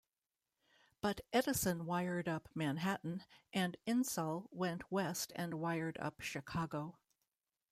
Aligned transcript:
But 0.99 1.21
Edison 1.31 1.85
wired 1.85 2.27
up 2.27 2.49
Manhattan 2.55 3.23
and 3.53 3.77
Insull 3.85 4.47
went 4.49 4.91
West 4.91 5.31
and 5.35 5.53
wired 5.59 5.99
up 5.99 6.21
Chicago. 6.21 6.97